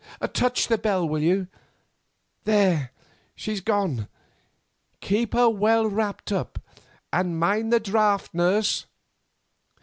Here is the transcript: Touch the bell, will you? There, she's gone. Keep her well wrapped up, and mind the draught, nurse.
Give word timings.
Touch 0.33 0.67
the 0.67 0.79
bell, 0.79 1.07
will 1.07 1.21
you? 1.21 1.45
There, 2.45 2.91
she's 3.35 3.61
gone. 3.61 4.07
Keep 4.99 5.33
her 5.35 5.47
well 5.47 5.85
wrapped 5.85 6.31
up, 6.31 6.57
and 7.13 7.39
mind 7.39 7.71
the 7.71 7.79
draught, 7.79 8.33
nurse. 8.33 8.87